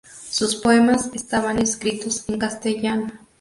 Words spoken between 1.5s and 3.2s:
escritos en castellano.